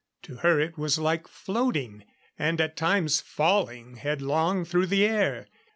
[0.23, 2.03] To her it was like floating,
[2.35, 5.47] and at times falling headlong through the air.